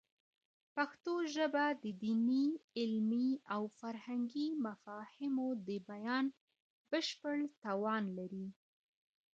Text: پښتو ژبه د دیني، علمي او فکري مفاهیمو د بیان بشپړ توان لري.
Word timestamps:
پښتو 0.75 1.13
ژبه 1.35 1.65
د 1.83 1.85
دیني، 2.01 2.45
علمي 2.79 3.29
او 3.53 3.61
فکري 3.79 4.47
مفاهیمو 4.65 5.47
د 5.67 5.69
بیان 5.89 6.25
بشپړ 6.91 7.37
توان 7.63 8.03
لري. 8.17 8.47